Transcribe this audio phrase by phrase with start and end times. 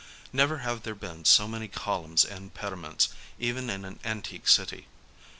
[0.33, 4.87] Never have there been seen so many columns and pediments, even in an antique city.